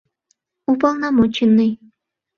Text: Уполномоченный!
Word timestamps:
Уполномоченный! 0.71 1.71